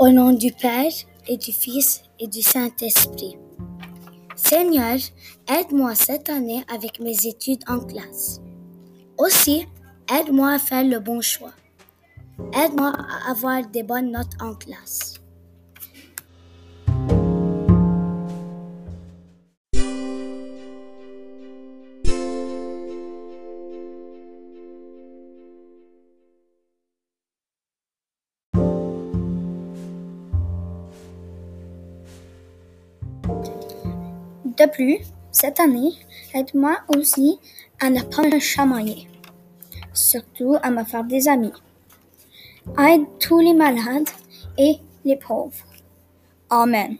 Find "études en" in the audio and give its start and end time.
7.26-7.80